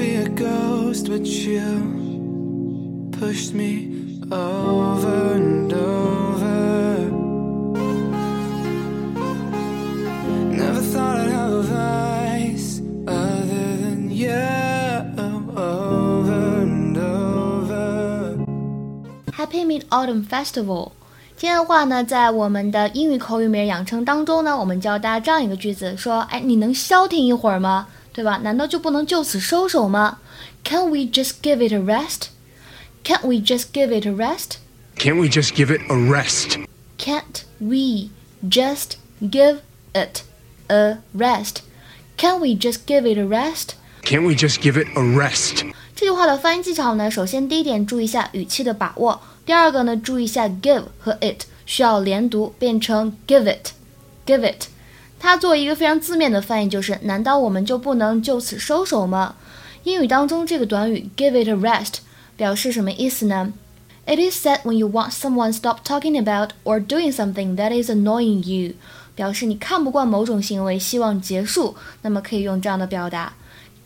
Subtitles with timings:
[0.00, 1.60] be a ghost, but you
[3.12, 7.10] pushed me over and over.
[10.56, 14.32] Never thought I'd have a vice other than you
[15.58, 18.38] over and over.
[19.34, 20.92] Happy Mid Autumn Festival。
[21.36, 27.86] 今天的话呢，在我们的英语口语每日养成当中呢，我们教大家这样一个句子，说，哎，你能消停一会儿吗？
[28.13, 28.37] 对吧？
[28.37, 30.19] 难道就不能就此收手吗？
[30.63, 32.27] Can we just give it a rest?
[33.03, 34.57] Can't we just give it a rest?
[34.97, 36.57] Can't we just give it a rest?
[36.97, 38.09] Can't we
[38.41, 38.79] just
[39.19, 39.59] give
[39.93, 40.23] it
[40.69, 41.57] a rest?
[42.17, 43.75] Can we just give it a rest?
[44.03, 45.65] Can't we just give it a rest?
[45.95, 54.67] 这句话的发音技巧呢，首先第一点注意一下语气的把握，第二个呢注意一下 give 和 it 需要连读，变成 give it，give it。
[55.22, 59.36] 它作为一个非常字面的翻译，就是难道我们就不能就此收手吗？
[59.84, 61.96] 英语当中这个短语 give it a rest
[62.36, 63.52] 表示什么意思呢
[64.06, 68.42] ？It is said when you want someone stop talking about or doing something that is annoying
[68.42, 68.72] you，
[69.14, 73.34] 表示你看不惯某种行为，希望结束，那么可以用这样的表达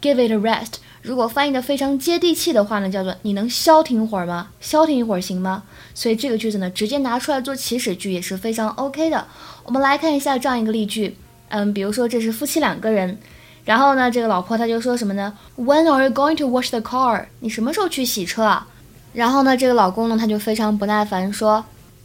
[0.00, 0.74] give it a rest。
[1.02, 4.48] 如果翻译的非常接地气的话呢，叫做你能消停会儿吗？
[4.60, 5.64] 消停一会儿行吗？
[5.94, 9.26] 所以这个句子呢，直接拿出来做祈使句也是非常 OK 的。
[9.64, 11.16] 我们来看一下这样一个例句，
[11.54, 13.16] 嗯，比如说这是夫妻两个人。
[13.64, 17.26] 然后呢，这个老婆她就说什么呢？When are you going to wash the car？
[17.38, 18.66] 你什么时候去洗车啊？
[19.12, 21.64] 然后呢，这个老公呢他就非常不耐烦说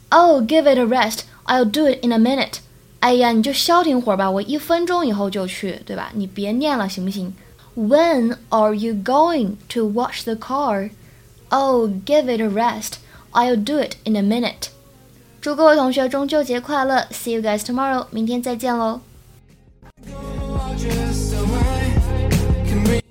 [0.09, 1.21] ，Oh, give it a rest.
[1.45, 2.59] I'll do it in a minute.
[2.99, 6.11] 哎呀，你就消停会儿吧，我一分钟以后就去，对吧？
[6.13, 7.33] 你别念了，行不行
[7.75, 10.91] ？When are you going to wash the car?
[11.49, 12.99] Oh, give it a rest.
[13.31, 14.69] I'll do it in a minute.
[15.41, 18.05] 祝各位同学中秋节快乐！See you guys tomorrow.
[18.11, 19.01] 明天再见喽。
[20.79, 23.08] Just so I can read.